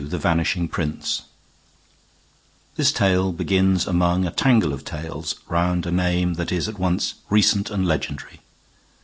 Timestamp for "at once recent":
6.67-7.69